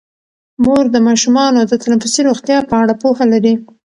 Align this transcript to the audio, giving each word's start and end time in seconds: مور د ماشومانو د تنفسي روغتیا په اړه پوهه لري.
مور 0.63 0.85
د 0.93 0.97
ماشومانو 1.07 1.59
د 1.65 1.73
تنفسي 1.83 2.21
روغتیا 2.29 2.57
په 2.69 2.73
اړه 2.81 2.93
پوهه 3.01 3.25
لري. 3.33 3.53